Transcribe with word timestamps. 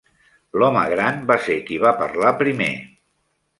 L'home 0.61 0.85
gran 0.93 1.19
va 1.33 1.37
ser 1.49 1.59
qui 1.69 1.79
va 1.85 1.93
parlar 2.01 2.35
primer. 2.43 2.73